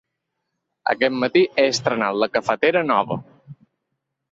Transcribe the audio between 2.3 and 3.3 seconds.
cafetera nova.